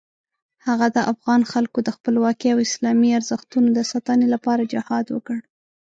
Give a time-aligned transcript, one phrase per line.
[0.65, 5.37] هغه د افغان خلکو د خپلواکۍ او اسلامي ارزښتونو د ساتنې لپاره جهاد وکړ.